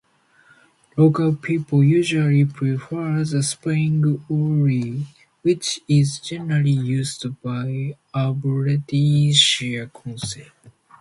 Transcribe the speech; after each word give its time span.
Local 0.97 1.35
people 1.35 1.83
usually 1.83 2.43
prefer 2.43 3.23
the 3.23 3.43
spelling 3.43 4.25
"Ury" 4.31 5.05
which 5.43 5.79
is 5.87 6.19
generally 6.19 6.71
used 6.71 7.23
by 7.43 7.95
Aberdeenshire 8.11 9.89
Council. 9.93 10.45